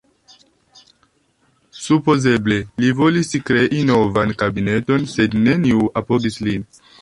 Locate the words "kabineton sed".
4.41-5.39